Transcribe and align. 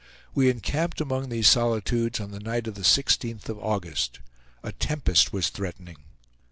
We 0.33 0.49
encamped 0.49 0.99
among 0.99 1.29
these 1.29 1.47
solitudes 1.47 2.19
on 2.19 2.31
the 2.31 2.39
night 2.39 2.65
of 2.65 2.73
the 2.73 2.81
16th 2.81 3.47
of 3.49 3.59
August. 3.59 4.17
A 4.63 4.71
tempest 4.71 5.31
was 5.31 5.49
threatening. 5.49 5.97